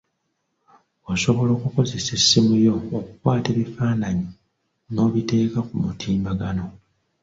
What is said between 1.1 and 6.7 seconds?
Osobola okukozesa essimu yo okukwata ebifaananyi n'obiteeka ku mutimbagano.